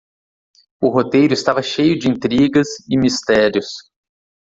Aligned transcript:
O 0.81 0.89
roteiro 0.89 1.31
estava 1.31 1.61
cheio 1.61 1.99
de 1.99 2.09
intrigas 2.09 2.67
e 2.89 2.97
mistérios. 2.97 3.67